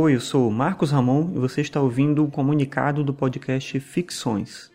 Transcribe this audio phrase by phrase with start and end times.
[0.00, 4.70] Oi, eu sou Marcos Ramon e você está ouvindo o comunicado do podcast Ficções.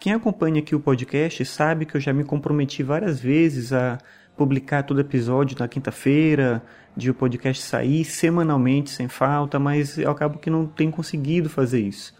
[0.00, 3.98] Quem acompanha aqui o podcast sabe que eu já me comprometi várias vezes a
[4.34, 6.62] publicar todo episódio na quinta-feira,
[6.96, 11.80] de o podcast sair semanalmente sem falta, mas eu acabo que não tenho conseguido fazer
[11.80, 12.14] isso.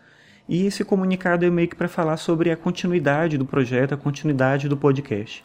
[0.46, 4.69] E esse comunicado é meio que para falar sobre a continuidade do projeto, a continuidade
[4.69, 5.42] do podcast.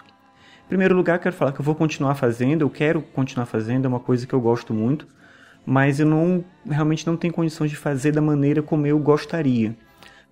[0.65, 3.87] Em primeiro lugar, quero falar que eu vou continuar fazendo, eu quero continuar fazendo, é
[3.87, 5.07] uma coisa que eu gosto muito
[5.65, 9.75] mas eu não realmente não tenho condições de fazer da maneira como eu gostaria.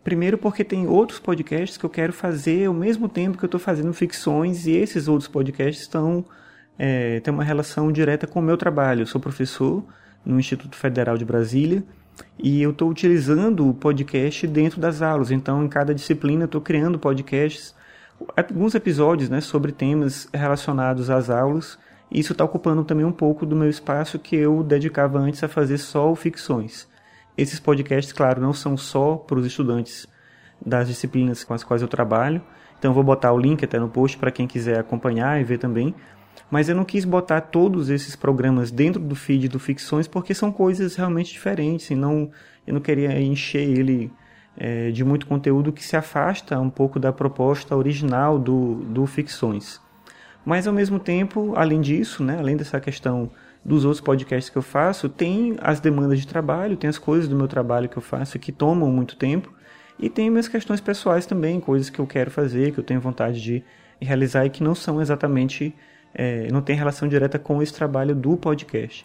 [0.03, 3.59] Primeiro porque tem outros podcasts que eu quero fazer ao mesmo tempo que eu estou
[3.59, 6.25] fazendo ficções e esses outros podcasts estão
[6.77, 9.01] é, têm uma relação direta com o meu trabalho.
[9.01, 9.83] Eu sou professor
[10.25, 11.83] no Instituto Federal de Brasília
[12.37, 15.29] e eu estou utilizando o podcast dentro das aulas.
[15.31, 17.75] Então, em cada disciplina, estou criando podcasts,
[18.35, 21.77] alguns episódios né, sobre temas relacionados às aulas
[22.11, 25.77] isso está ocupando também um pouco do meu espaço que eu dedicava antes a fazer
[25.77, 26.87] só ficções.
[27.37, 30.07] Esses podcasts, claro, não são só para os estudantes
[30.65, 32.41] das disciplinas com as quais eu trabalho,
[32.77, 35.59] então eu vou botar o link até no post para quem quiser acompanhar e ver
[35.59, 35.93] também.
[36.49, 40.51] Mas eu não quis botar todos esses programas dentro do feed do Ficções porque são
[40.51, 42.31] coisas realmente diferentes e não,
[42.65, 44.11] eu não queria encher ele
[44.57, 49.79] é, de muito conteúdo que se afasta um pouco da proposta original do, do Ficções.
[50.45, 53.31] Mas ao mesmo tempo, além disso, né, além dessa questão
[53.63, 57.35] dos outros podcasts que eu faço, tem as demandas de trabalho, tem as coisas do
[57.35, 59.53] meu trabalho que eu faço que tomam muito tempo,
[59.99, 63.41] e tem minhas questões pessoais também, coisas que eu quero fazer, que eu tenho vontade
[63.41, 63.63] de
[64.01, 65.75] realizar e que não são exatamente,
[66.13, 69.03] é, não tem relação direta com esse trabalho do podcast.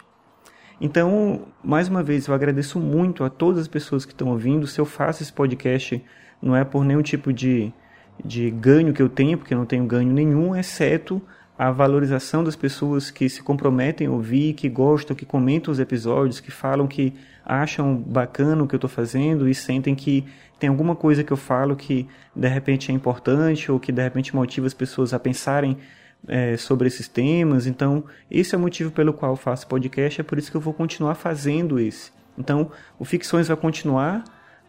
[0.80, 4.66] Então, mais uma vez, eu agradeço muito a todas as pessoas que estão ouvindo.
[4.66, 6.04] Se eu faço esse podcast,
[6.42, 7.72] não é por nenhum tipo de
[8.22, 11.22] de ganho que eu tenho, porque eu não tenho ganho nenhum, exceto
[11.56, 16.40] a valorização das pessoas que se comprometem a ouvir, que gostam, que comentam os episódios,
[16.40, 20.24] que falam que acham bacana o que eu estou fazendo e sentem que
[20.58, 24.34] tem alguma coisa que eu falo que de repente é importante ou que de repente
[24.34, 25.76] motiva as pessoas a pensarem
[26.26, 27.66] é, sobre esses temas.
[27.66, 30.60] Então, esse é o motivo pelo qual eu faço podcast, é por isso que eu
[30.60, 32.10] vou continuar fazendo esse.
[32.36, 34.24] Então, o Ficções vai continuar,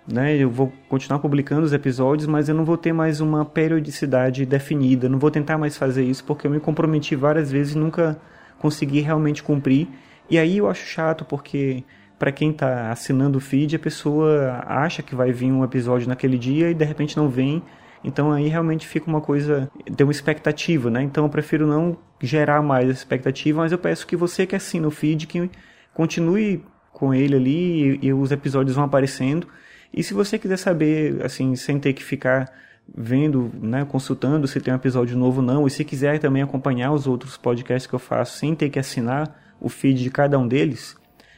[0.07, 0.35] né?
[0.35, 5.09] Eu vou continuar publicando os episódios, mas eu não vou ter mais uma periodicidade definida.
[5.09, 8.19] Não vou tentar mais fazer isso porque eu me comprometi várias vezes e nunca
[8.59, 9.87] consegui realmente cumprir.
[10.29, 11.83] E aí eu acho chato porque
[12.17, 16.37] para quem está assinando o feed, a pessoa acha que vai vir um episódio naquele
[16.37, 17.61] dia e de repente não vem.
[18.03, 21.01] Então aí realmente fica uma coisa, tem uma expectativa, né?
[21.01, 24.91] Então eu prefiro não gerar mais expectativa, mas eu peço que você que assina o
[24.91, 25.49] feed que
[25.93, 26.63] continue
[26.93, 29.47] com ele ali e, e os episódios vão aparecendo.
[29.95, 32.51] E se você quiser saber, assim, sem ter que ficar
[32.93, 36.91] vendo, né, consultando se tem um episódio novo ou não, e se quiser também acompanhar
[36.91, 40.45] os outros podcasts que eu faço sem ter que assinar o feed de cada um
[40.45, 40.97] deles,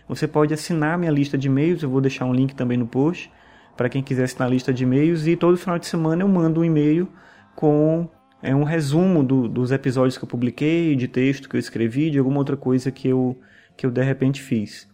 [0.10, 3.32] você pode assinar minha lista de e-mails, eu vou deixar um link também no post,
[3.78, 6.62] para quem quiser assinar a lista de e-mails, e todo final de semana eu mando
[6.62, 7.08] um e-mail
[7.56, 8.10] com
[8.42, 12.18] é, um resumo do, dos episódios que eu publiquei, de texto que eu escrevi, de
[12.18, 13.40] alguma outra coisa que eu,
[13.78, 14.88] que eu de repente fiz.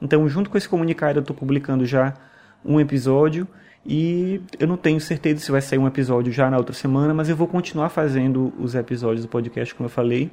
[0.00, 2.14] Então, junto com esse comunicado, eu estou publicando já
[2.64, 3.46] um episódio
[3.86, 7.28] e eu não tenho certeza se vai sair um episódio já na outra semana, mas
[7.28, 10.30] eu vou continuar fazendo os episódios do podcast, como eu falei.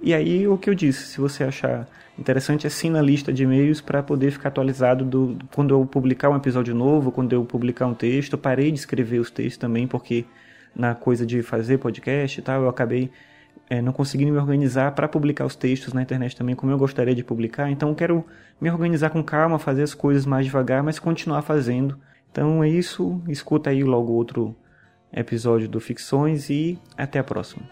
[0.00, 1.88] E aí, o que eu disse, se você achar
[2.18, 6.36] interessante, assina a lista de e-mails para poder ficar atualizado do, quando eu publicar um
[6.36, 8.32] episódio novo, quando eu publicar um texto.
[8.32, 10.24] Eu parei de escrever os textos também, porque
[10.74, 13.10] na coisa de fazer podcast e tal, eu acabei
[13.68, 17.14] é, não conseguindo me organizar para publicar os textos na internet também como eu gostaria
[17.14, 17.70] de publicar.
[17.70, 18.24] Então quero
[18.60, 21.98] me organizar com calma, fazer as coisas mais devagar, mas continuar fazendo.
[22.30, 23.20] Então é isso.
[23.28, 24.54] Escuta aí logo outro
[25.12, 27.62] episódio do Ficções e até a próxima.